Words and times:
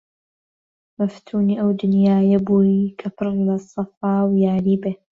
مەفتونی 0.97 1.59
ئەو 1.59 1.69
دنیایە 1.81 2.39
بووی 2.47 2.93
کە 2.99 3.07
پڕ 3.17 3.29
لە 3.47 3.55
سەفا 3.71 4.15
و 4.25 4.33
یاری 4.45 4.75
بێ! 4.81 4.91